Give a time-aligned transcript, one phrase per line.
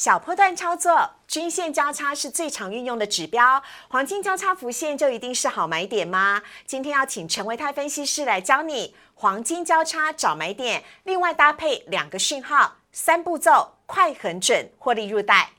[0.00, 6.40] 小波段操作，均线交叉是最常运用的指标，黄金交叉浮现就一定是好买点吗？
[6.64, 15.50] 今天要请陈维泰分析师来教你黄金交叉找买点，另外搭配两个讯号，三步骤，快很准，获利入袋。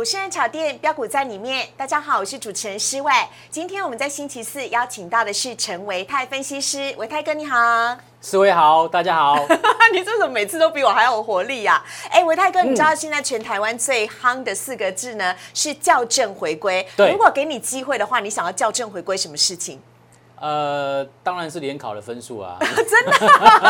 [0.00, 3.12] 股市人炒店标股在里面，大家好，我是主持人施伟。
[3.50, 7.58] 今天我们在星期四邀请到的是陈维泰分析师，维泰哥你好，
[8.22, 9.36] 施维好，大家好。
[9.92, 11.84] 你这怎么每次都比我还有活力呀？
[12.10, 16.82] 哎，维泰哥，你知道现在全台湾最夯的四个字呢是校正回归。
[16.96, 19.78] 对，如果给你机会的话，你想要校正回归什么事情？
[20.40, 22.56] 呃，当然是联考的分数啊！
[22.64, 23.12] 真的，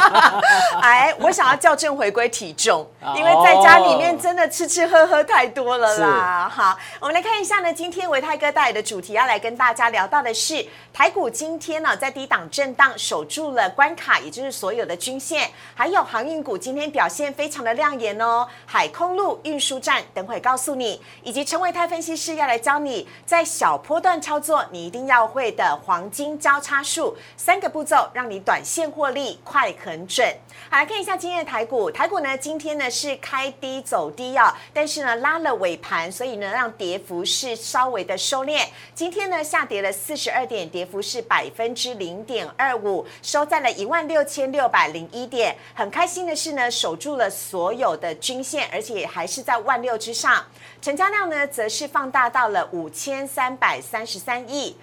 [0.80, 6.48] 哎，我想要校正回归体重，因为在家里面真的吃吃喝喝太多了啦。
[6.48, 18.46] 好，我们来看一下呢，今天维泰哥带来的主题要来跟大家聊到的是台股今天呢在低档震荡守住了关卡，也就是所有的均线，还有航运股今天表现非常的亮眼哦。
[18.64, 26.59] 海空路运输站等会告诉你，以及陈维泰分析师要来教你在小波段操作你一定要会的黄金交。
[26.60, 30.24] 差数三个步骤，让你短线获利快很准。
[30.70, 31.90] 好，来看一下今天的台股。
[31.90, 38.64] 台股呢，今天呢是开低走低啊，但是呢拉了尾盘，所以呢让跌幅是稍微的收敛。
[38.94, 45.56] 今天呢下跌了四十二点，跌幅是百分之零点二五，收在了一万六千六百零一点。
[45.74, 50.44] 很开心的是呢，守住了所有的均线，而且还是在万六之上。
[50.82, 54.76] 成交量呢，则是放大到了五千三百三十三亿。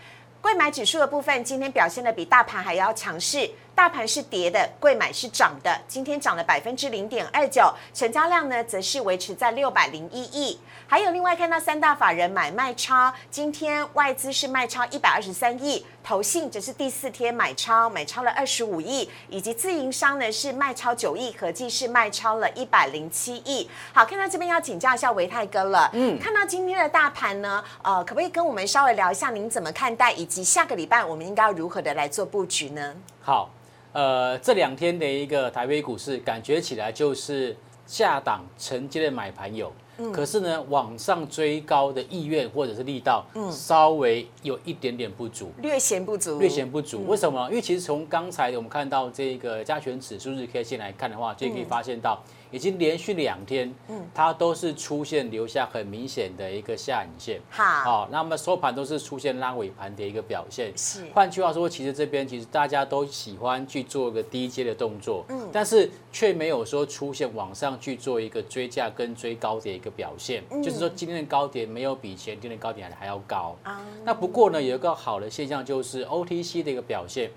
[0.47, 3.49] 贵买指数的部分，今天表现的比大盘还要强势。
[3.77, 10.59] 大盘是跌的，贵买是涨的，今天涨了百分之零点二九，成交量呢则是维持在六百零一亿。
[10.87, 23.69] 还有另外看到三大法人买卖超，今天外资是卖超一百二十三亿，投信则是第四天买超，买超了二十五亿，以及自营商呢是卖超九亿，合计是卖超了一百零七亿。
[23.93, 32.95] 好，看到这边要请教一下维泰哥了，嗯，看到今天的大盘呢，呃，可不可以跟我们稍微聊一下您怎么看待，以及下个礼拜我们应该要如何的来做布局呢？
[33.21, 33.51] 好。
[33.97, 39.73] 呃，这两天的一个台北股市，感觉起来就是下档承接的买盘有，
[40.13, 47.07] 可是呢，往上追高的意愿或者是力道，稍微有一点点不足，略显不足，略显不足。
[47.07, 47.49] 为什么？
[47.49, 52.21] 因为其实从刚才我们看到这个加权指数日 K 线来看的话，就可以发现到。
[52.51, 60.71] 已经连续两天，嗯，它都是出现留下很明显的一个下影线，好，那么收盘都是出现拉尾盘的一个表现。
[60.77, 73.55] 是，换句话说，其实这边其实大家都喜欢去做一个低阶的动作，嗯，但是却没有说出现往上去做一个追价跟追高的一个表现，就是说今天的高点没有比前天的高点还要高。
[73.63, 73.81] 啊。
[74.03, 77.29] 那不过呢，有一个好的现象就是 OTC 的一个表现，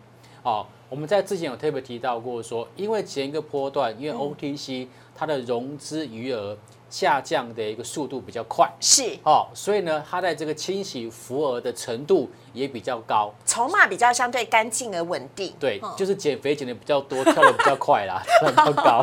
[0.42, 0.66] 哦。
[0.88, 6.56] 我们在之前有特别提到过，说因为前一个波段，因为 OTC 它的融资余额。
[6.90, 15.52] 下降的一个速度比较快，是哦，所以呢，它在这个清洗浮额的程度也比较高，筹码比较相对干净而稳定。
[15.58, 19.02] 对，就是减肥减的比较多，跳的比较快啦， 比较高。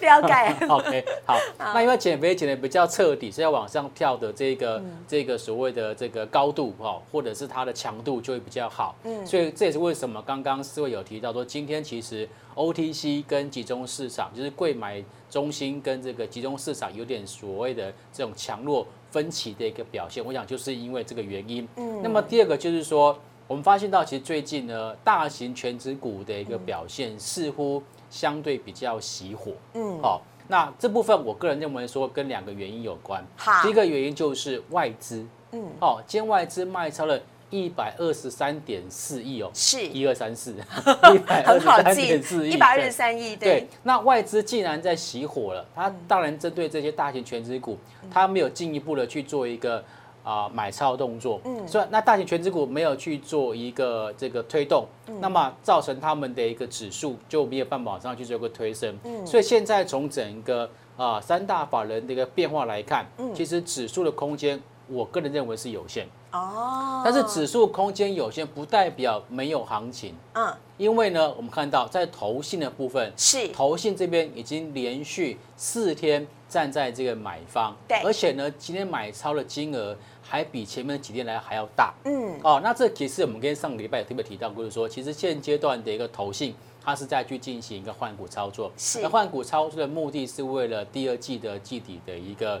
[0.00, 0.56] 了解。
[0.68, 1.38] OK，好。
[1.58, 8.94] 那因为减肥减的比较彻底，是要往上跳的这个这个所谓的这个高度哈，或者是它的强度就会比较好。
[9.04, 15.02] 嗯，所以这也是为什么刚刚四位有提到说，今天其实 OTC 跟集中市场就是贵买。
[15.30, 21.68] 中心跟这个集中市场有点所谓的这种强弱分歧的一个表现，我想就是因为这个原因。
[21.76, 23.16] 嗯，那么第二个就是说，
[23.46, 27.80] 我们发现到其实最近呢，大型全指股的一个表现似乎
[28.10, 29.52] 相对比较熄火。
[29.74, 33.24] 嗯，好，那这部分我个人认为说跟两个原因有关。
[33.36, 35.24] 好，第一个原因就是外资。
[35.52, 37.16] 嗯，哦，今天外资卖超了。
[37.54, 39.86] 一百二十三点四亿哦，是。
[39.86, 40.52] 一二三四，
[41.14, 43.36] 一百二十三点四亿，一百二十三亿。
[43.36, 47.78] 对，那外资既然在熄火了，它当然针对这些大型全职股，
[48.10, 49.84] 它没有进一步的去做一个
[50.24, 51.40] 啊买超动作。
[51.44, 54.88] 嗯，所以那大型全职股没有去做一个这个推动，
[55.20, 58.98] 那么造成他们的一个指数就没有办法往上去做个推升。
[59.04, 66.08] 嗯，所以现在从整个啊三大法人的一个变化来看，嗯，其实指数的空间，我个人认为是有限。
[66.34, 70.12] 哦，但是指数空间有限，不代表没有行情。
[70.32, 81.94] 嗯，因为呢，我们看到在投信的部分，是投信这边已经连续四天站在这个买方，对，而且呢，今天买超的金额还比前面几天来还要大。
[82.04, 86.52] 嗯，哦，那这其实我们跟上个礼拜有特别提到过，是说其实现阶段的一个投信，
[86.84, 88.72] 它是在去进行一个换股操作。
[88.76, 92.60] 是，那换股操作的目的是为了第二季的季底的一个。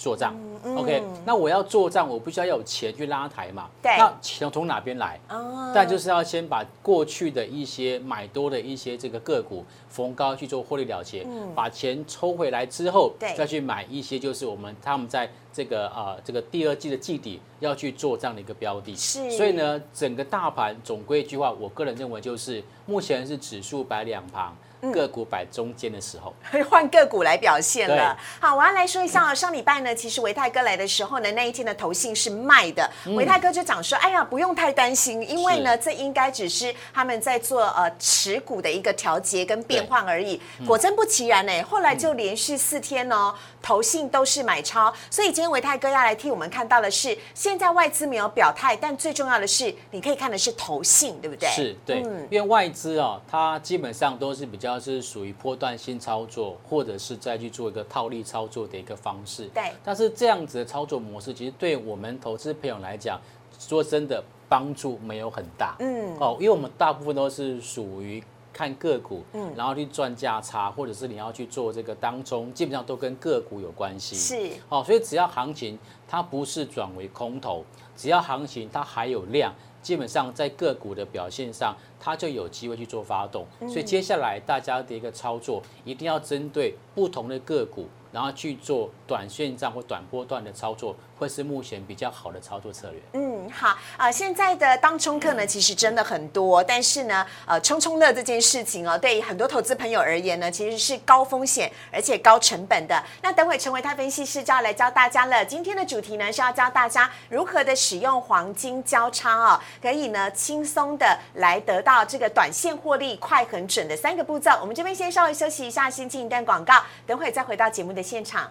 [0.00, 0.34] 做账。
[0.76, 3.68] OK，那我要做账，我必须要有钱去拉抬嘛？
[3.82, 5.20] 对那钱从哪边来？
[5.28, 18.96] 哦但就是要先把过去的一些买多的一些这个个股逢高去做获利了结，把钱抽回来之后对，再去买一些就是我们他们在这个呃这个第二季的季底要去做这样的一个标的。
[18.96, 24.56] 是所以呢，整个大盘总归一句话，我个人认为就是目前是指数摆两旁。
[24.82, 24.92] 嗯。
[24.92, 26.34] 个股摆中间的时候，
[26.68, 28.16] 换个股来表现了。
[28.40, 40.40] 好，我要来说一下哦，上礼拜呢，其实维泰哥来的时候呢，那一天的投信是卖的，维泰哥就讲说，哎呀，不用太担心，因为呢，这应该只是他们在做呃持股的一个调节跟变换而已。
[40.66, 51.48] 果真不其然呢，后来就连续四天哦，投信都是买超，所以今天维泰哥要来替我们看到的是，现在外资没有表态，但最重要的是，你可以看的是投信，对不对？
[51.50, 52.26] 是对，嗯。
[52.30, 59.46] 因为外资哦，它基本上都是比较是属于波段性操作，或者是再去做一个套利操作的一个方式。
[59.54, 63.18] 对但是这样子的操作模式，其实对我们投资朋友来讲，
[63.58, 65.76] 说真的帮助没有很大。
[65.80, 68.22] 嗯哦，因为我们大部分都是属于。
[68.52, 74.16] 看个股，嗯，然后去赚价差，或者是你要去做这个当中，基本上都跟个股有关系。
[74.16, 77.64] 是哦，所以只要行情它不是转为空头，
[77.96, 83.46] 只要行情它还有量，基本上在个股的表现上，它就有机会去做发动。
[83.68, 93.00] 所以接下来大家的一个操作，一定要针对不同的个股，然后去做短线上或短波段的操作，会是目前比较好的操作策略。
[93.12, 103.04] 嗯，好啊、现在的当冲客呢，其实真的很多，但是呢，呃，冲冲乐这件事情哦，对于很多投资朋友而言呢，其实是高风险而且高成本的。
[103.20, 105.44] 那等会成为他分析师就要来教大家了。
[105.44, 114.50] 今天的主题呢是要教大家如何的使用黄金交叉哦，可以呢轻松的来得到这个短线获利快很准的三个步骤。
[114.62, 118.50] 我们这边先稍微休息一下，先进一段广告，等会再回到节目的现场。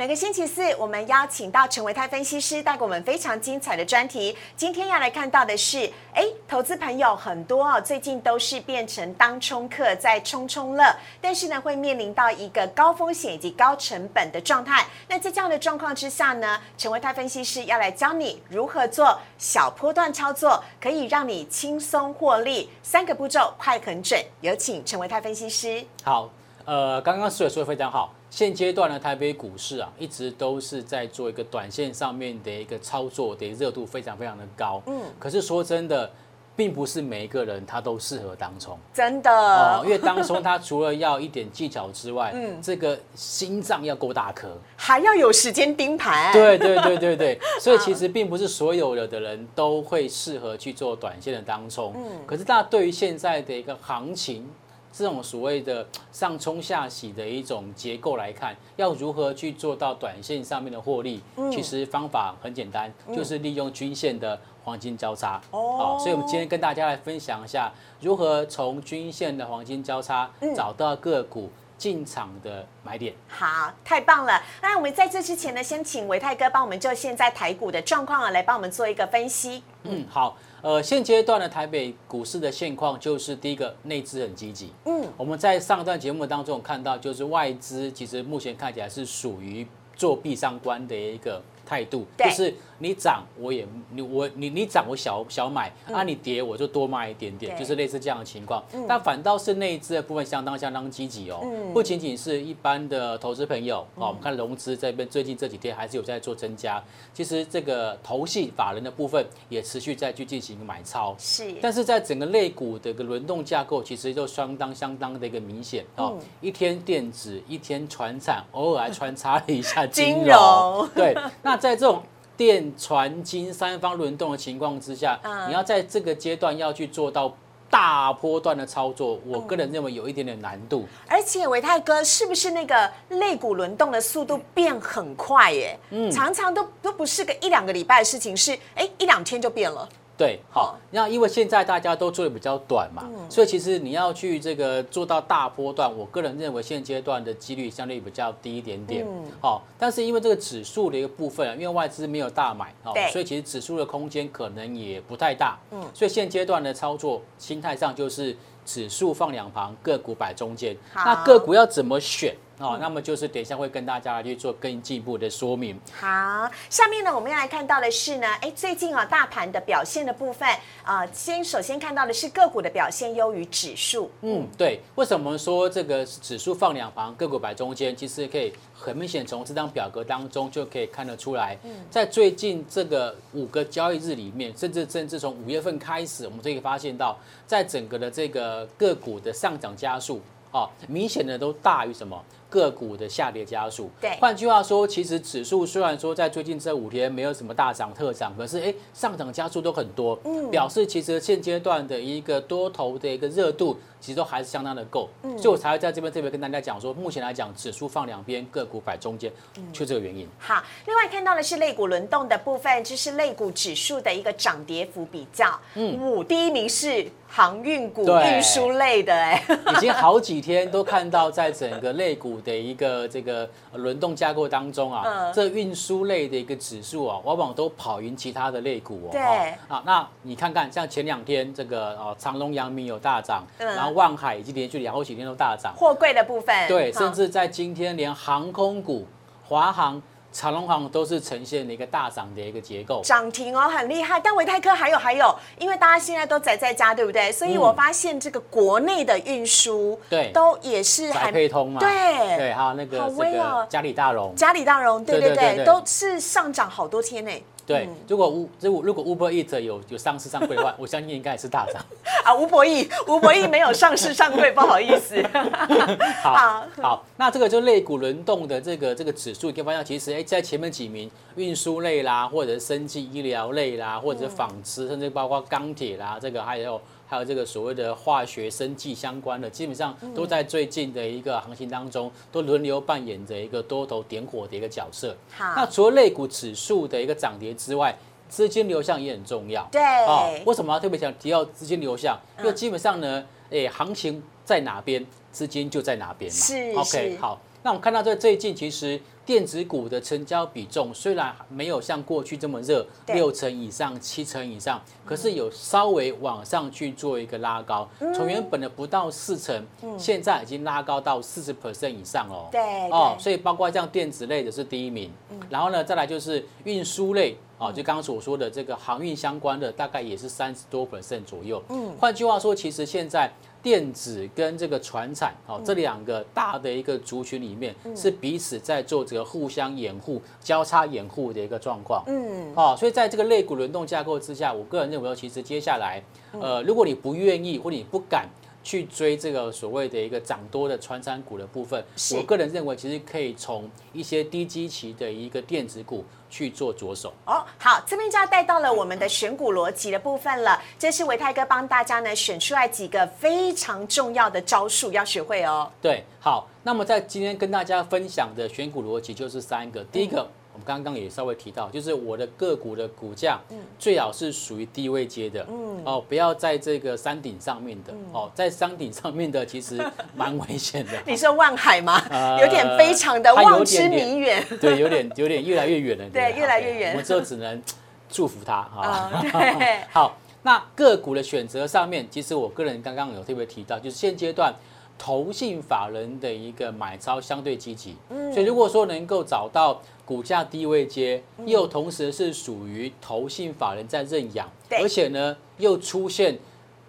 [0.00, 4.34] 每个星期四，我们邀请到陈维泰分析师带给我们非常精彩的专题。
[4.56, 14.86] 今天要来看到的是，哎，投资朋友很多哦，最近都是变成当冲客在冲冲乐，但是呢，会面临到一个高风险以及高成本的状态。
[15.06, 22.70] 那在这样的状况之下呢，陈维泰分析师要来教你如何做小波段操作，可以让你轻松获利。
[22.82, 25.84] 三个步骤快很准，有请陈维泰分析师。
[26.02, 26.30] 好，
[26.64, 28.12] 呃，刚刚思伟说的非常好。
[28.28, 34.80] 现阶段呢，台北股市啊，一直都是在做一个短线上面的一个操作的热度非常非常的高。
[34.86, 36.08] 嗯，可是说真的，
[36.54, 44.48] 并不是每一个人他都适合当冲真的，哦，因为当冲他除了要一点技巧之外， 嗯，这个心脏要够大颗。
[44.76, 46.32] 还要有时间盯盘。
[46.32, 51.92] 对对对对对， 所以其实并不是所有的的人都会适合去做短线的当冲。
[51.96, 54.48] 嗯，可是大家对于现在的一个行情，
[54.92, 61.22] 这种所谓的 上冲下洗的一种结构来看，要如何去做到短线上面的获利？
[61.50, 65.40] 其实方法很简单，就是利用均线的黄金交叉。
[65.50, 67.70] 哦所以我们今天跟大家来分享一下，
[68.00, 73.14] 如何从均线的黄金交叉找到个股进场的买点。
[73.28, 74.42] 好，太棒了！
[74.60, 79.62] 那我们在这之前呢，先请维泰哥帮我们就现在台股的状况啊，来帮我们做一个分析。
[79.84, 84.70] 嗯，好，呃，现阶段的台北股市的现况就是第一个内资很积极。
[84.84, 98.64] 嗯，我们在上段节目当中看到，就是外资其实目前看起来是属于做壁上关的一个态度，就是你涨我也你我你你涨我小小买，啊你跌我就多卖一点点，就是类似这样的情况。
[98.88, 101.44] 但反倒是内资的部分相当相当积极哦，
[101.74, 106.82] 不仅仅是一般的投资朋友哦，我们看融资这边最近这几天还是有在做增加，
[107.12, 111.14] 其实这个投系法人的部分也持续在去进行买超。
[111.18, 116.16] 是，但是在整个类股的一个轮动架构，其实就相当相当的一个明显哦。
[116.40, 120.24] 一天电子，一天船产，偶尔还穿插了一下金。
[120.24, 122.02] 融对，那在这种
[122.40, 127.36] 电、船、金三方轮动的情况之下，嗯你要在这个阶段要去做到
[127.68, 130.88] 大波段的操作，我个人认为有一点点难度。
[131.06, 135.78] 而且维泰哥是不是那个肋骨轮动的速度变很快耶？
[135.90, 139.86] 嗯，常常都都不是个一两个礼拜的事情，是哎一两天就变了。
[140.20, 149.06] 对，好，那因为现在大家都做的比较短嘛，所以其实你要去这个做到大波段，我个人认为现阶段的几率相对比较低一点点。
[149.40, 155.58] 好，但是因为这个指数的一个部分啊，因为外资没有大买，哦，所以其实指数的空间可能也不太大。
[155.70, 158.36] 嗯，所以现阶段的操作心态上就是
[158.72, 160.76] 指数放两旁，个股摆中间。
[160.94, 162.78] 好那个股要怎么选哦？
[162.80, 165.76] 那么就是等一下会跟大家来去做更进一步的说明。
[165.92, 170.48] 好，下面呢，我们要来看到的是呢，哎，最近啊，大盘的表现的部分，
[170.84, 174.80] 啊，先首先看到的是个股的表现优于指数，嗯，对。
[174.94, 177.96] 为什么说这个指数放两旁，个股摆中间？
[177.96, 181.56] 其实可以很明显从这张表格当中就可以看得出来，
[181.90, 190.20] 在最近这个五个交易日里面，甚至甚至从五月份开始，我们就可以发现到，在整个的这个个股的上涨加速，
[190.50, 192.24] 啊，明显的都大于什么？
[192.50, 193.88] 个股的下跌加速。
[193.98, 205.08] 对换句话说，其实指数虽然说在最近这五天没有什么大涨特涨，可是哎，上涨加速都很多，嗯表示其实现阶段的一个多头的一个热度，其实都还是相当的够。
[205.22, 210.28] 嗯所以我才会在这边特别跟大家讲说，目前来讲，指数放两边，个股摆中间，嗯就这个原因。
[210.38, 215.58] 好，另外看到的是类股轮动的部分，就是类股指数的一个涨跌幅比较。
[215.74, 219.42] 嗯，五第一名是航运股、对运输类的，哎，
[219.76, 225.32] 已经好几天都看到，在整个类股的一个这个呃轮动架构当中啊，嗯。
[225.32, 229.08] 这运输类的一个指数啊，往往都跑赢其他的类股哦。
[229.12, 229.20] 对。
[229.20, 233.66] 哦啊，那你看看，像前两天这个哦，长隆、阳明有大涨，嗯。
[233.76, 239.06] 然后万海已经连续两好几天都大涨，货柜的部分，对，甚至在今天连航空股、
[239.46, 240.00] 华航、
[240.32, 243.00] 长隆行都是呈现了一个大涨的一个结构。
[243.02, 244.20] 涨停哦，很厉害。
[244.20, 247.32] 但维泰科还有还有，因为大家现在都宅在家，对不对？
[247.32, 251.88] 所以我发现这个国内的运输，嗯对都也是宅还配通嘛，对
[252.36, 257.30] 对，还有那个好这威哦个嘉里大荣，嘉里大荣，对对对，对对对对都是上涨好多天呢。
[257.70, 261.80] 对嗯，如果乌如果如果 Uber Eat 有有上市上柜的话，我相信应该也是大涨。
[262.24, 265.22] 啊，吴博义，吴博义没有上市上柜，不好意思。
[266.20, 285.16] 好好好，那这个就类股轮动的这个这个指数，你可以发现其实哎，在前面几名运输类啦，或者是生技医疗类啦，或者是纺织，甚至包括钢铁啦，这个还有还有这个所谓的化学生技相关的，基本上都在最近的一个行情当中，都轮流扮演着一个多头点火的一个角色。
[285.36, 287.92] 那，除了类股指数的一个涨跌之外，
[288.28, 289.68] 资金流向也很重要。
[289.72, 292.16] 对，哦，为什么要特别想提到资金流向？
[292.38, 296.38] 因为嗯基本上呢，诶，行情在哪边，资金就在哪边嘛。
[296.38, 297.40] 是 OK，好。
[297.64, 308.12] 那我们看到这最近其实电子股的成交比重虽然没有像过去这么热，六成以上、七成以上，可是有稍微往上去做一个拉高，嗯。
[308.12, 309.64] 从原本的不到四成，
[309.96, 312.48] 现在已经拉高到四十 percent 以上哦。
[312.50, 315.10] 对哦，所以包括像电子类的是第一名，
[315.48, 321.62] 然后呢，再来就是运输类啊，就刚刚所说的这个航运相关的，大概也是三十多 percent 左右。
[321.68, 323.30] 嗯，换句话说，其实现在
[323.62, 332.02] 电子跟这个船产哦这两个大的一个族群里面，是彼此在做这个互相掩护、交叉掩护的一个状况。
[332.06, 336.02] 嗯，哦，所以在这个类股轮动架构之下，我个人认为，其实接下来，
[336.32, 338.28] 呃，如果你不愿意或你不敢
[338.62, 341.82] 去追这个所谓的一个涨多的传产股的部分，
[342.16, 347.12] 我个人认为，其实可以从一些低基期的一个电子股去做着手。
[347.26, 350.62] 哦，好，这边就要带到了我们的选股逻辑的部分了。
[350.78, 355.70] 这是维泰哥帮大家呢选出来几个非常重要的招数，要学会哦。
[355.82, 360.22] 对，好，那么在今天跟大家分享的选股逻辑就是三个，第一个。
[360.22, 363.40] 我们刚刚也稍微提到，就是我的个股的股价，
[363.78, 365.46] 最好是属于低位阶的，
[365.84, 369.82] 哦，不要在这个山顶上面的，哦，在山顶上面的其实
[370.14, 372.02] 蛮危险的， 你说万海吗？
[372.10, 374.46] 呃有点非常的望之点点弥远。
[374.60, 377.62] 对，有点有点越来越远了，对越来越远我们之后只能
[378.08, 379.10] 祝福他啊。
[379.12, 384.54] 啊，对， 好，那个股的选择上面，其实我个人刚刚有特别提到，就是现阶段
[385.02, 388.30] 投信法人的一个买超相对积极，嗯。
[388.30, 396.38] 所以如果说能够找到股价低位接，又同时是属于投信法人在认养，而且呢又出现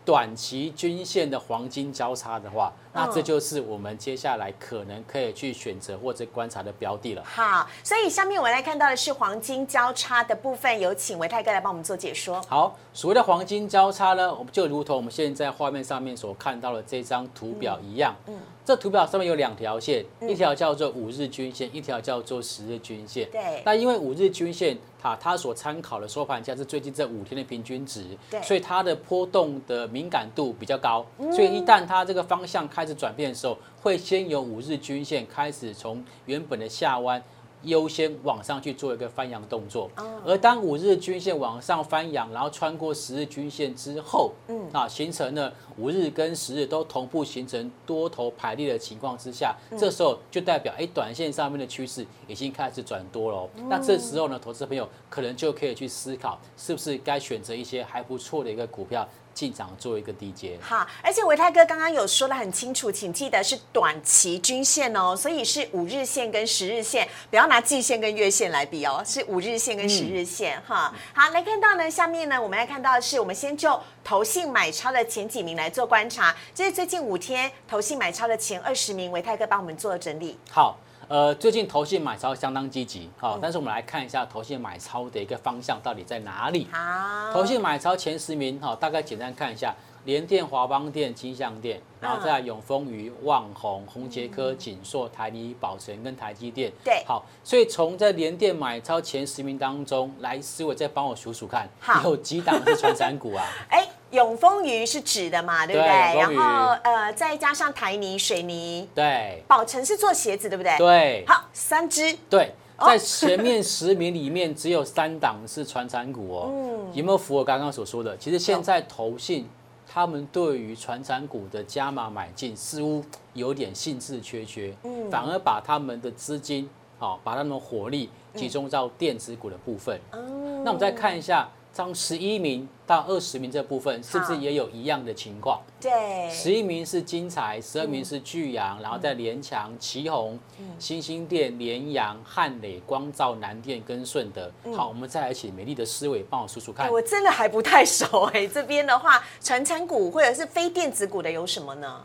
[0.03, 7.23] 短期均线的黄金交叉的话，那这嗯就是我们接下来可能可以去选择或者观察的标的了。
[7.25, 12.41] 好，所以下面我们来看到的是黄金交叉的部分，有请维泰哥来帮我们做解说。
[12.47, 18.15] 好，所谓的黄金交叉呢，我们就如同我们现在画面上面所看到的这张图表一样。
[18.27, 23.29] 嗯，这图表上面有两条线，一条叫做五日均线，一条叫做十日均线。
[23.31, 31.05] 对那因为五日均线它它所参考的收盘价是最近这五天的平均值，对所以它的波动的敏感度比较高。
[31.31, 37.21] 所以一旦它这个方向开始转变的时候，会先由五日均线开始从原本的下弯。
[37.63, 39.87] 优先往上去做一个翻扬动作，
[40.25, 53.37] 而当五日均线往上翻扬，然后穿过十日均线之后，嗯，啊，形成了五日跟十日都同步形成多头排列的情况之下，这时候就代表哎，短线上面的趋势已经开始转多了。
[53.37, 60.57] 哦、那这时候呢，投资朋友可能就可以去思考，是不是该选择一些还不错的一个股票进场做一个低阶。
[60.61, 70.93] 好，而且维泰哥刚刚有说的很清楚，请记得是短期均线哦，所以是五日线跟十日线，不要拿季线跟月线来比哦，是五日线跟十日线哈。
[71.13, 80.37] 好，来看到呢，下面呢，我们来看到的是，我们先就投信买超的前几名来做观察，这是最近五天投信买超的前二十名，维泰哥帮我们做了整理。
[80.49, 80.77] 好。
[81.11, 86.65] 呃，最近投信买超相当积极，好，但是我们来看一下投信买超的一个方向到底在哪里。
[86.71, 89.75] 好，投信买超前十名，哈，大概简单看一下，
[90.05, 96.71] 联电、华邦电、金相电，然后再永丰余、旺宏、宏杰科、锦硕、台泥、宝成跟台积电。
[96.81, 101.67] 对，好，所以从在联电买超前十名当中，来思维再帮我数数看，
[102.05, 103.43] 有几档是传产股啊？
[103.69, 103.85] 哎。
[104.11, 105.87] 永丰鱼是指的嘛，对不对？
[105.87, 109.41] 然后呃，再加上台泥、水泥，对。
[109.47, 110.77] 宝成是做鞋子，对不对？
[110.77, 111.23] 对。
[111.25, 112.13] 好，三只。
[112.29, 116.49] 对，在前面十名里面只有三档是传产股哦。
[116.51, 116.91] 嗯。
[116.93, 118.17] 有没有符合刚刚所说的？
[118.17, 119.47] 其实现在投信
[119.87, 123.01] 他们对于传产股的加码买进似乎
[123.33, 129.97] 有点兴致缺缺，嗯，反而把他们的资金，好，把他们的火力集中到电子股的部分。
[130.11, 130.61] 嗯。
[130.65, 131.49] 那我们再看一下。
[131.73, 135.61] 从十一名到二十名这部分，是不是也有一样的情况？
[135.79, 140.37] 对，十一名是金财，十二名是巨阳，然后在联强、旗宏、
[140.77, 144.51] 星星电、联阳、汉磊、光照、南电跟顺德。
[144.75, 146.91] 好，我们再来请美丽的思维帮我数数看。
[146.91, 152.01] 我真的还不太熟哎，这边的话，传承股或者是非电子股的有什么呢？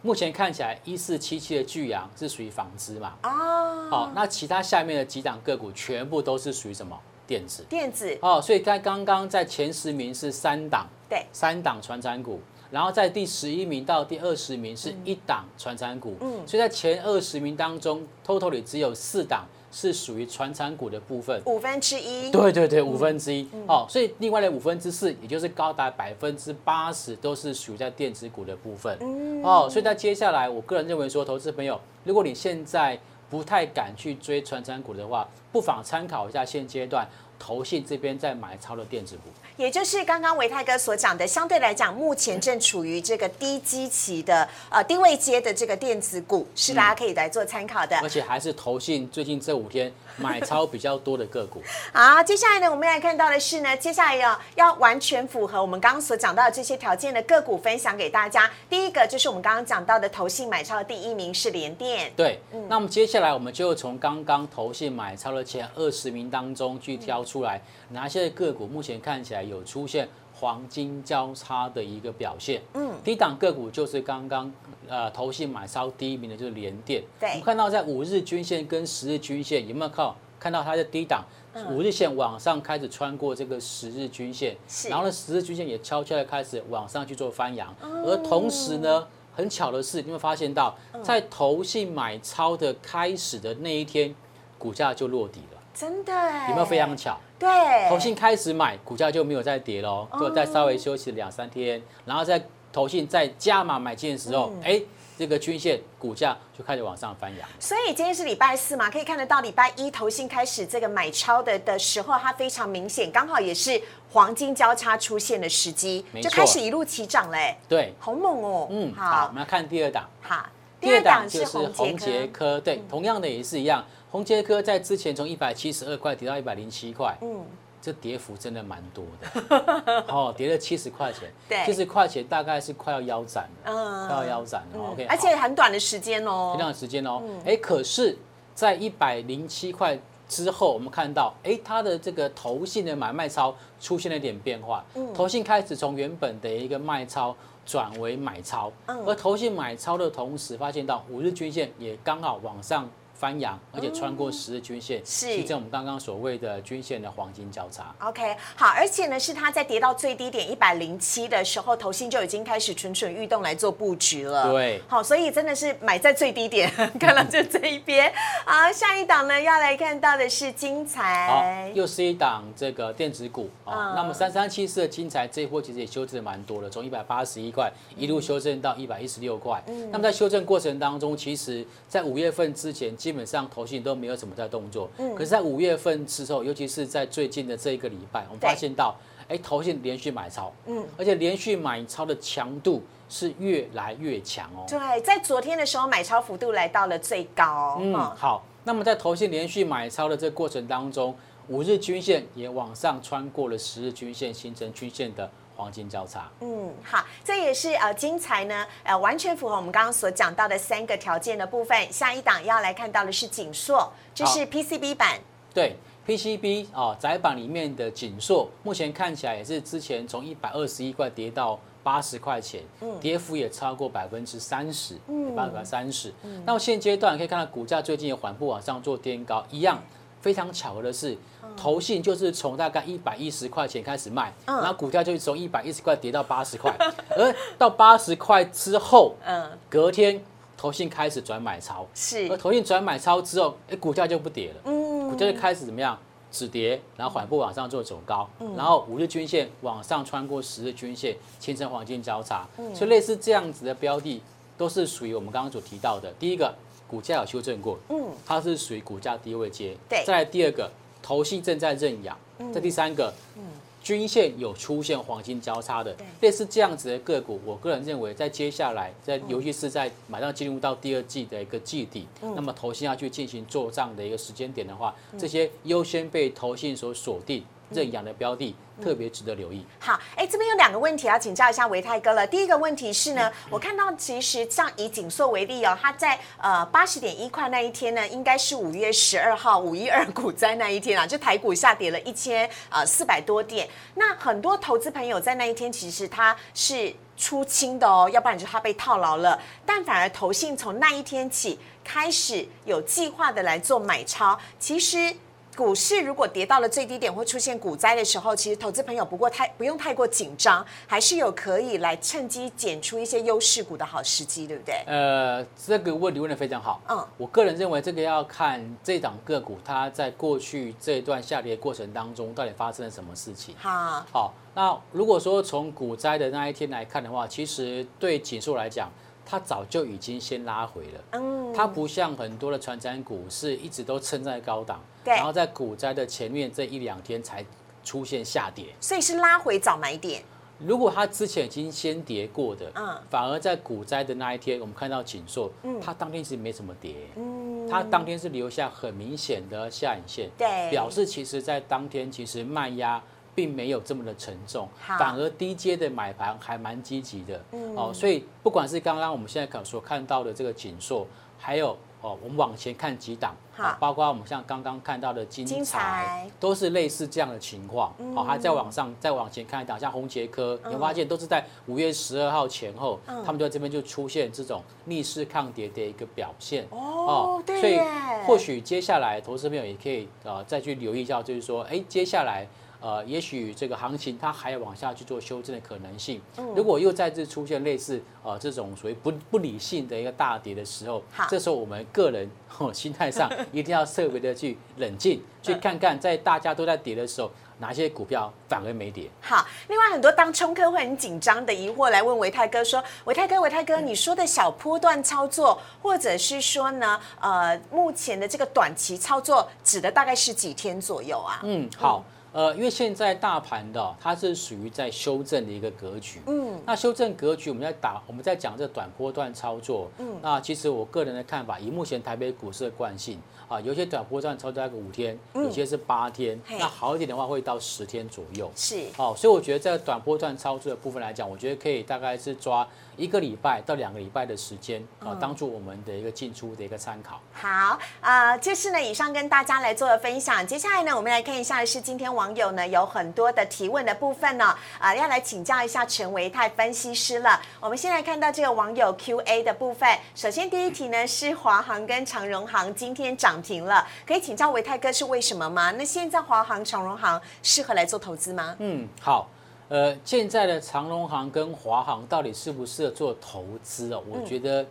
[0.00, 3.14] 目前看起来，一四七七的巨阳是属于纺织嘛？
[3.24, 6.96] 哦，好，那其他下面的几档个股全部都是属于什么？
[7.28, 8.18] 电子，电子。
[8.22, 32.98] 哦，所以在刚刚在前十名是三档，对，三档传产股，然后在第十一名到第二十名是一档传产股，嗯，所以在前二十名当中，total 里只有四档是属于传产股的部分，五分之一，对对对，五分之一，哦，所以另外的五分之四，也就是高达百分之八十都是属于在电子股的部分，嗯，哦，所以在接下来，我个人认为说，投资朋友，如果你现在
[33.30, 37.06] 不太敢去追传产股的话，不妨参考一下现阶段
[37.38, 39.30] 投信这边在买超的电子股。
[39.56, 47.98] 也就是刚刚维泰哥所讲的，相对来讲，目前正处于这个低基期的呃低位阶的这个电子股，是大家可以来做参考的。
[47.98, 51.60] 而且还是投信最近这五天买超比较多的个股。
[51.92, 58.48] 好，接下来呢，我们来看到的是呢，接下来要要完全符合我们刚刚所讲到的这些条件的个股分享给大家。
[58.70, 62.12] 第一个就是我们刚刚讲到的投信买超的第一名是联电。
[62.14, 67.60] 对，那么接下来我们就从刚刚投信买超的前二十名当中去挑出来，
[67.90, 69.38] 哪些个股目前看起来。
[69.48, 74.52] 有出现黄金交叉的一个表现，嗯，低档个股就是刚刚
[74.86, 80.16] 呃投信买超第一名的就是联电，对，我们看到在五日均线跟十日均线有没有靠？
[80.38, 81.24] 看到它的低档
[81.70, 84.56] 五日线往上开始穿过这个十日均线，
[84.88, 94.14] 然后呢十日均线也悄悄的开始往上去做翻扬，而同时呢很巧的是，你会发现到在投信买超的开始的那一天，
[94.58, 96.12] 股价就落底了，真的，
[96.48, 97.16] 有没有非常巧？
[97.38, 97.48] 对，
[97.88, 104.82] 投信开始买，股价就没有再跌喽，就再稍微休息两三天，然后在投信再加码买进的时候，哎，
[105.16, 107.48] 这个均线股价就开始往上翻扬。
[107.60, 117.56] 所以今天是礼拜四嘛，可以看得到礼拜一投信开始这个买超的的时候，它非常明显，刚好也是黄金交叉出现的时机，就开始一路起涨嘞。
[117.68, 118.66] 对，好猛哦。
[118.68, 120.04] 嗯，好，我们来看第二档。
[120.20, 120.44] 好，
[120.80, 123.84] 第二档就是红杰科，对，同样的也是一样。
[124.10, 127.44] 红杰科在之前从一百七十二块跌到一百零七块，嗯，
[127.80, 138.16] 这跌幅真的蛮多的， 哦，跌了七十块钱，对，七十块钱大概是快要腰斩了，嗯，快要腰斩了，OK，而且很短的时间哦，很短的时间哦，哎，可是，
[138.54, 152.88] 在一百零七块之后，我们看到，哎，它的这个头信的买卖超出现了一点变化，嗯，头信开始从原本的一个卖超转为买超，嗯，而头信买超的同时，发现到五日均线也刚好往上。
[153.18, 157.92] 翻扬，而且穿过十日均线，是实现我们刚刚所谓的均线的黄金交叉。
[158.00, 164.52] OK，好，而且呢，是它在跌到最低点一百零七的时候，头信就已经开始蠢蠢欲动来做布局了。
[164.52, 168.12] 对，好，所以真的是买在最低点， 看到就这一边。
[168.46, 173.94] 好，下一档呢要来看到的是金财，又是一档这个电子股啊。
[173.96, 179.60] 那么三三七四的金财这一波其实也修正蛮多的，从一百八十一块一路修正到一百一十六块。
[179.66, 182.96] 嗯，那么在修正过程当中，其实在五月份之前。
[183.08, 188.94] 基本上投信都没有什么在动作，嗯，可是，在五月份之后，尤其是在最近的这一个礼拜，我们发现到，
[189.28, 194.66] 哎，投信连续买超，嗯，而且连续买超的强度是越来越强哦。
[194.68, 197.78] 对，在昨天的时候，买超幅度来到了最高。
[197.80, 201.16] 嗯，好，那么在投信连续买超的这个过程当中，
[201.48, 205.30] 五日均线也往上穿过了十日均线，形成均线的。
[205.58, 206.30] 黄金交叉。
[206.40, 211.92] 嗯，好，这也是呃精彩呢，呃，完全符合我们刚刚所讲到的三个条件的部分。
[211.92, 215.18] 下一档要来看到的是锦硕，这是 PCB 版。
[215.52, 222.62] 对 PCB 哦，窄板里面的锦硕，目前看起来也是之前从一百二十一块跌到八十块钱，
[223.00, 226.14] 跌幅也超过百分之三十，嗯，百分之三十。
[226.46, 229.82] 那么现阶段可以看到股价最近也缓步往上做颠高，一样
[230.20, 231.16] 非常巧合的是，
[231.56, 236.74] 投信就是从大概一百一十块钱开始卖，然后股价就从一百一十块跌到八十块，
[237.16, 240.22] 而到八十块之后，嗯，隔天
[240.56, 244.88] 投信开始转买超，是，而投信转买超之后，哎，股价就不跌了，嗯。
[245.08, 245.98] 股价就开始怎么样
[246.30, 252.46] 止跌，然后缓步往上做走高，然后五日均线往上穿过十日均线，形成黄金交叉。
[252.74, 254.20] 所以类似这样子的标的，
[254.58, 256.12] 都是属于我们刚刚所提到的。
[256.18, 256.54] 第一个，
[256.88, 259.76] 股价有修正过，嗯，它是属于股价低位接。
[259.88, 260.02] 对。
[260.04, 260.70] 再来第二个，
[261.02, 262.18] 投信正在认养。
[262.52, 263.42] 这第三个，嗯。
[263.80, 277.42] 均线有出现黄金交叉的，类似这样子的个股，我个人认为，在接下来，在尤其是在马上进入到第二季的一个季底，那么投信要去进行做账的一个时间点的话，这些优先被投信所锁定。
[277.70, 279.64] 认养的标的特别值得留意。
[279.78, 282.26] 好，哎，这边有两个问题要请教一下维泰哥了。
[282.26, 293.68] 第一个问题是呢，我看到其实像以锦硕为例哦，它在呃八十点一块那一天呢，应该是五月十二号五一二股灾那一天啊，就台股下跌了一千呃四百多点。
[293.94, 299.38] 那很多投资朋友在那一天其实他是出清的哦，要不然就他被套牢了。
[299.66, 305.14] 但反而投信从那一天起开始有计划的来做买超，其实。
[305.58, 314.76] 股市如果跌到了最低点，会出现股灾的时候，其实投资朋友不过太不用太过紧张，还是有可以来趁机减出一些优势股的好时机，对不对？
[314.86, 316.80] 呃，这个问题问的非常好。
[316.88, 323.56] 嗯，我个人认为这个要看这档个股它在过去这一段下跌过程当中到底发生了什么事情。
[323.58, 328.88] 好，好，那如果说从股灾的那一天来看的话，其实对指数来讲。
[329.30, 337.44] 它早就已经先拉回了，嗯，它不像很多的传产股是一直都撑在高档，对，然后在股灾的前面这一两天才
[337.84, 340.22] 出现下跌，所以是拉回早买点。
[340.58, 353.02] 如果它之前已经先跌过的，嗯，反而在股灾的那一天，我们看到锦硕，嗯，它当天其实没怎么跌，嗯，它当天是留下很明显的下影线，对，表示其实在当天其实卖压。
[353.38, 357.40] 并没有这么的沉重，反而低阶的买盘还蛮积极的
[357.76, 361.06] 哦，所以不管是刚刚我们现在所看到的这个锦硕，
[361.38, 377.78] 还有哦，我们往前看几档，好，包括我们像刚刚看到的金财，都是类似这样的情况，好，还在往上再往前看一档，像红杰科，你会发现都是在五月十二号前后，他们在这边就出现这种逆势抗跌的一个表现哦，所以
[378.26, 382.44] 或许接下来投资朋友也可以呃再去留意一下，就是说，哎，接下来。
[382.80, 386.20] 呃，也许这个行情它还要往下去做修正的可能性。
[386.54, 392.30] 如果又再次出现类似呃这种属于不不理性的一个大跌的时候，这时候我们个人
[392.72, 399.10] 心态上 一定要特别的去冷静，去看看在大家都在跌的时候，哪些股票反而没跌。
[399.20, 411.40] 好，另外很多当冲客会很紧张的疑惑来问维泰哥说：维泰哥，维泰哥，你说的小波段操作，或者是说呢，呃，目前的这个短期操作指的大概是几天左右啊？
[411.42, 412.04] 嗯，好。
[412.32, 423.18] 呃，因为现在大盘的它是属于在修正的一个格局，嗯，那修正格局，我们在打，我们在讲这短波段操作，嗯，那其实我个人的看法，以目前台北股市的惯性。
[423.48, 428.50] 啊，有些短波段操作大概五天，有些是八天，那好一点的话会到十天左右。
[428.54, 437.18] 是，哦，所以我觉得在短波段操作的部分来讲，我觉得可以大概是抓一个礼拜到两个礼拜的时间，啊，当做我们的一个进出的一个参考。
[437.32, 440.46] 好，啊，这是呢以上跟大家来做的分享。
[440.46, 447.40] 接下来呢，我们来看一下是今天网友呢有很多的提问的部分呢，啊，要来请教一下陈维泰分析师了。
[447.60, 449.88] 我们先来看到这个网友 Q&A 的部分。
[450.14, 453.38] 首先第一题呢是华航跟长荣航今天涨。
[453.40, 455.70] 停了，可以请教维泰哥是为什么吗？
[455.70, 458.56] 那现在华航、长荣航适合来做投资吗？
[458.58, 459.30] 嗯，好，
[459.68, 464.02] 呃，现在的长隆行跟华航到底适不适合做投资哦？
[464.08, 464.66] 我觉得，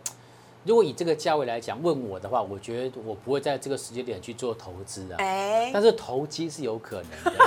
[0.64, 5.16] 如果以这个价位来讲，问我的话，我觉得我不会在这个时间点去做投资啊。
[5.18, 7.44] 哎，但是投机是有可能的。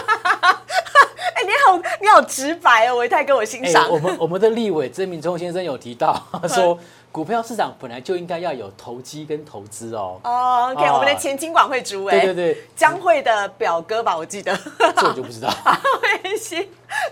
[1.33, 3.89] 哎，你好，你好直白哦，维泰跟，我欣赏。
[3.91, 6.15] 我们我们的立委曾明忠先生有提到
[6.47, 6.79] 说。
[7.11, 10.19] 股票市场本来就应该要有投机跟投资哦。
[10.23, 14.57] 哦，OK，我们的前金管会主委，对对对，江会的表哥吧，我记得。
[14.95, 15.49] 这我就不知道。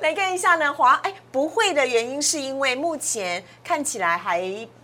[0.02, 4.42] 来看一下呢，华哎不会的原因是因为目前看起来还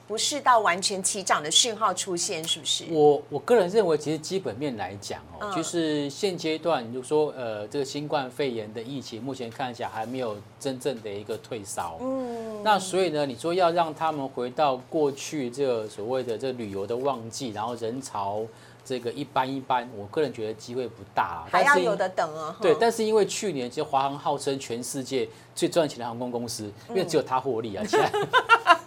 [0.07, 2.85] 不是到完全起涨的讯号出现，是不是？
[2.91, 11.97] 我我个人认为，其实基本面来讲哦，嗯就是现阶段，就说呃，这个新冠肺炎的疫情，目前看起来还没有真正的一个退烧。
[12.01, 18.45] 嗯，那所以呢，你说要让他们回到过去这个所谓的这旅游的旺季，然后人潮
[18.85, 22.55] 这个一般一般，我个人觉得机会不大还要有的等啊。
[22.61, 28.79] 对，但是因为去年其实华航号称全世界最赚钱的航空公司，因为只有它获利啊，其他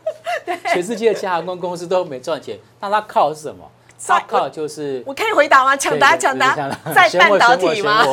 [0.73, 3.69] 全世界的其他航空公司都没赚钱，那他靠的是什么？
[4.01, 5.77] 它所以靠的就是我可以回答吗？
[5.77, 6.55] 抢答，抢答，
[6.95, 8.05] 在半导体吗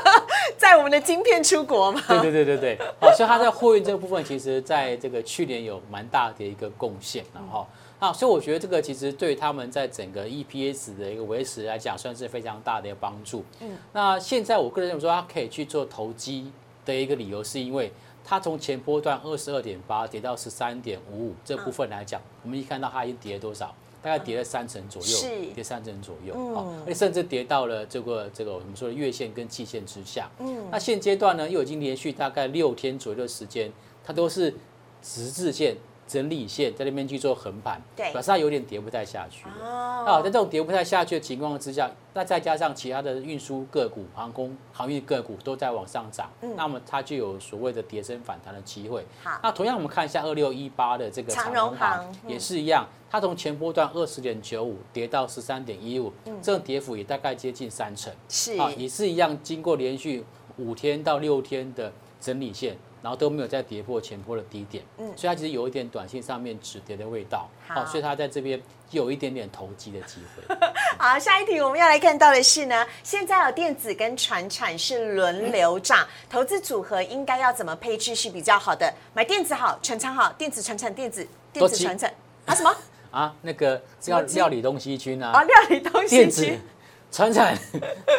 [0.58, 2.02] 在我们的晶片出国吗？
[2.08, 7.66] 对对对对对，好，所以他在货运这个部分，其实在这个去年有蛮大的一个贡献然后
[7.98, 13.42] 啊，所以我觉得这个其实对他们在整个 EPS 的一个维持来讲，算是非常大的一个帮助。
[13.60, 16.52] 嗯，那现在我个人认为说，它可以去做投机
[16.84, 17.90] 的一个理由，是因为
[18.24, 23.74] 它从前波段二十二点八跌到十三点五五这部分来讲，我们一看到它已经跌了多少？
[24.02, 30.30] 大概跌了三成左右，是跌三成左右，嗯好，而且甚至跌到了这个这个我们说的月线跟季线之下。
[30.38, 33.70] 嗯，那现阶段呢，又已经连续大概六天左右的时间，
[34.02, 34.54] 它都是
[35.02, 35.76] 十字线、
[36.10, 38.10] 整理线在那边去做横盘，对。
[38.10, 39.44] 表示它有点跌不太下去。
[39.46, 39.64] 了。
[39.64, 49.06] 哦，啊，在这种跌不太下去的情况之下，那再加上其他的运输个股、航空航运个股都在往上涨，那么它就有所谓的跌升反弹的机会。
[49.22, 49.38] 好。
[49.40, 58.12] 那同样我们看一下二六一八的这个长荣航也是一样，它从前波段二十点九五跌到十三点一五，这种跌幅也大概接近三成。
[58.28, 58.58] 是。
[58.58, 60.24] 啊，也是一样，经过连续
[60.56, 68.60] 五天到六天的整理线，然后都没有再跌破前波的低点，嗯，所以它其实有一点短线上面止跌的味道，好所以它在这边
[68.90, 70.56] 有一点点投机的机会。
[70.98, 78.92] 好，下一题我们要来看到的是呢，现在有电子跟船产是轮流涨，投资组合应该要怎么配置是比较好的？
[79.14, 82.12] 买电子好，船产好，电子船产电子电子船产
[82.46, 82.74] 啊什么？
[83.10, 86.60] 啊，那个要么鸡料理东西君啊，啊，料理东西区、
[87.10, 87.58] 船产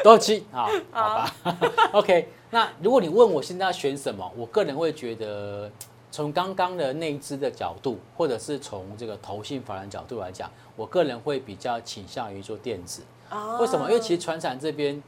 [0.03, 1.35] 都七啊，好吧，
[1.93, 2.27] OK。
[2.49, 5.71] 那如果你问我现在要选什么，我个人会觉得，
[6.11, 13.03] 从刚刚的内资的角度，或者是从这个投信法人角度来讲，我个人会比较倾向于做电子。
[13.29, 13.87] 哦为什么？
[13.89, 15.01] 因为其实船产这边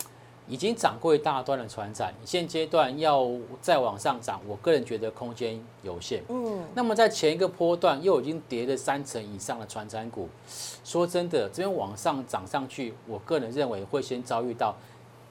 [0.48, 3.28] 已经涨过一大段的船展，现阶段要
[3.62, 6.22] 再往上涨，我个人觉得空间有限。
[6.28, 10.28] 嗯，那么在前一个波段又已经跌了三成以上的船展股，
[10.84, 14.76] 说真的，这边往上涨上去，我个人认为会先遭遇到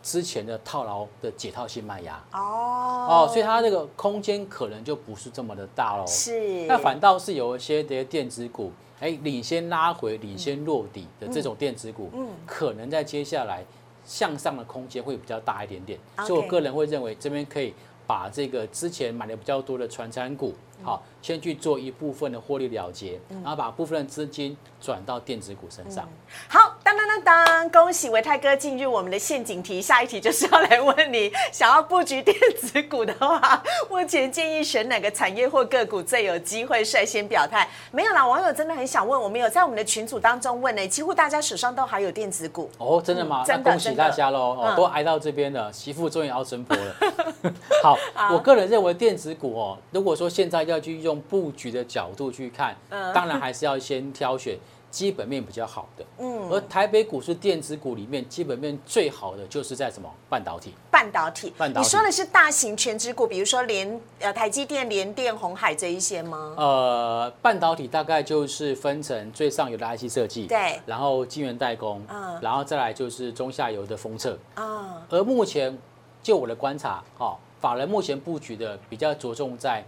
[0.02, 2.22] 之前的套牢的解套性卖压。
[2.32, 3.06] 哦。
[3.08, 6.06] 哦，所以它这个空间可能就不是这么的大喽。
[6.06, 6.64] 是。
[6.66, 12.28] 那反倒是有一些的电子股，哎，领先拉回、领先落底的这种电子股，嗯。
[12.46, 13.62] 可能在接下来
[14.04, 15.98] 向上的空间会比较大一点点。
[16.26, 17.74] 所以我个人会认为这边可以
[18.06, 26.08] 把这个之前买的比较多的传产股，嗯好，先去做一部分的获利了结，然后把部分的资金转到电子股身上。
[26.48, 29.80] 好，当当当当，恭喜维泰哥进入我们的陷阱题。
[29.80, 37.68] 下一题就是要来问你， 想要布局电子股的话， 目前建议选哪个产业或个股最有机会率先表态？
[37.90, 42.70] 没有啦，网友真的很想问，我们有在我们的群组当中问呢、几乎大家手上都还有电子股。
[42.78, 43.42] 哦，真的吗？
[43.42, 44.38] 嗯真的那恭喜大家喽！
[44.54, 46.94] 哦嗯，都挨到这边了，媳妇终于熬成婆了。
[47.82, 47.96] 好，
[48.32, 54.56] 我个人认为电子股哦，如果说现在要去用布局的角度去看，嗯当然还是要先挑选
[54.90, 56.04] 基本面比较好的。
[56.18, 60.74] 嗯，而台北股市电子股里面基本面最好的就是在什么半导体。
[60.90, 66.54] 半导体，半导体你说的是大型全职股，比如说联呃台积电、联电、红海这一些吗？
[66.58, 74.38] 呃，半导体大概就是分成最上游的 IC 设计，对然后晶圆代工，嗯然后再来就是中下游的封测。
[74.54, 75.76] 啊，而目前
[76.22, 79.82] 就我的观察，哈、法人目前布局的比较着重在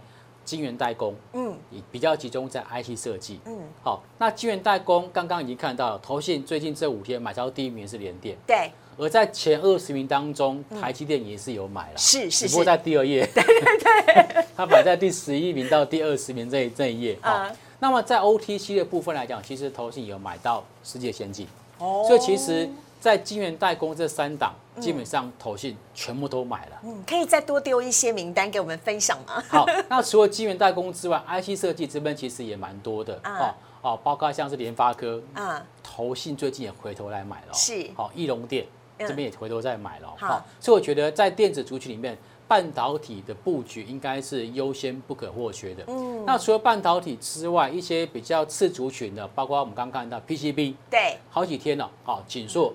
[0.45, 1.53] 晶圆代工，嗯。
[1.71, 3.39] 也比较集中在 IC 设计。
[3.45, 17.17] 嗯，好，那晶圆代工刚刚已经看到了，投信最近这五天买超第一名是联电，对，而在前二十名当中，台积电也是有买了，嗯是是不过在第二页，对 对对， 它摆在第十一名到第二十名这一这一页。
[17.21, 17.49] 啊。
[17.49, 21.45] 嗯那么在 OTC 的部分来讲，其实投信有买到世界先进，
[21.77, 22.05] 哦。
[22.07, 22.67] 所以其实，
[23.01, 26.79] 在晶圆代工这三档，基本上投信全部都买了。
[26.83, 29.43] 嗯，可以再多丢一些名单给我们分享吗？
[29.47, 33.39] 好，那除了晶圆代工之外， IC 设计这边其实也蛮多的啊。
[33.39, 33.53] 哦
[33.85, 37.87] 哦，包括像是联发科，啊，投信最近也回头来买了哦，是。
[37.95, 38.65] 好，翼龙电
[38.97, 39.07] 嗯。
[39.07, 40.27] 这边也回头再买了哦，好。
[40.27, 45.83] 好，所以我觉得在电子族群里面，半导体的布局应该是优先不可或缺的。
[45.87, 46.25] 嗯。
[46.25, 52.73] 那除了半导体之外，一些比较次族群的，包括我们刚刚看到 PCB，对，好几天了，好，锦硕、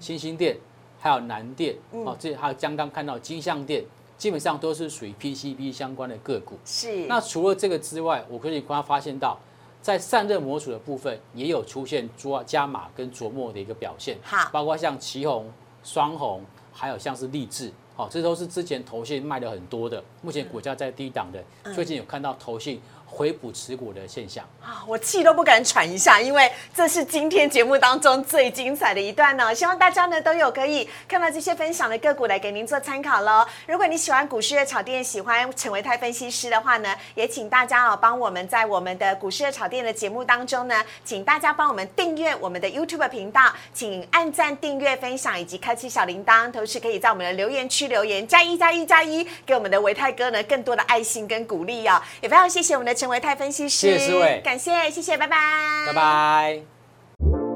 [0.00, 0.56] 新兴电，
[0.98, 3.84] 还有南电，嗯哦，这还有刚刚看到金相电，
[4.16, 6.58] 基本上都是属于 PCB 相关的个股。
[6.64, 9.38] 是，那除了这个之外，我可以观察发现到，
[9.80, 15.50] 在散热模组的部分也有出现抓加码跟琢磨的一个表现，好，包括像旗红、
[15.84, 22.80] 双红，还有像是立志，好，这都是之前投信卖的很多的，目前股价在低档的，最近有看到投信。
[23.10, 29.52] 回补持股的现象啊，我气都不敢喘一下，因为这是今天节目当中最精彩的一段呢。
[29.54, 33.44] 希望大家呢都有可以看到这些分享的个股来给您做参考喽。
[33.66, 52.00] 如果你喜欢股市的炒店，喜欢陈维泰分析师的话呢，也请大家哦帮我们在我们的股市的炒店的节目当中呢，请大家帮我们订阅我们的 YouTube 频道，请按赞、订阅、分享以及开启小铃铛，同时可以在我们的留言区留言加一加一加一，给我们的维泰哥呢更多的爱心跟鼓励哦。
[52.20, 52.97] 也非常谢谢我们的。
[52.98, 55.36] 成为泰分析师，谢谢，感谢谢谢，拜拜，
[55.86, 57.47] 拜拜。